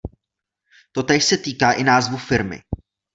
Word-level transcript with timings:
Totéž 0.91 1.23
se 1.25 1.37
týká 1.37 1.71
i 1.71 1.83
názvu 1.83 2.17
firmy. 2.17 2.61